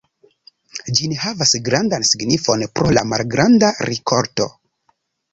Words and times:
Ĝi 0.99 1.09
ne 1.09 1.17
havas 1.23 1.51
grandan 1.67 2.05
signifon 2.11 2.63
pro 2.79 2.93
la 2.99 3.03
malgranda 3.11 3.69
rikolto. 3.91 4.49